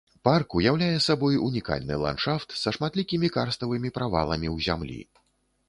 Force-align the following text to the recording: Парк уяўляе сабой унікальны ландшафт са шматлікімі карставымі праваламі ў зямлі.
Парк 0.27 0.53
уяўляе 0.59 0.95
сабой 1.07 1.37
унікальны 1.47 1.99
ландшафт 2.05 2.57
са 2.61 2.69
шматлікімі 2.79 3.31
карставымі 3.39 3.95
праваламі 3.99 4.47
ў 4.55 4.57
зямлі. 4.69 4.99